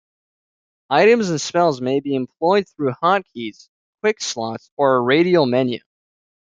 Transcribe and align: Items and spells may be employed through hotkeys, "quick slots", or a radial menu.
Items 0.89 1.29
and 1.29 1.39
spells 1.39 1.79
may 1.79 1.99
be 1.99 2.15
employed 2.15 2.67
through 2.67 2.91
hotkeys, 3.03 3.69
"quick 3.99 4.19
slots", 4.19 4.71
or 4.75 4.95
a 4.95 4.99
radial 5.01 5.45
menu. 5.45 5.77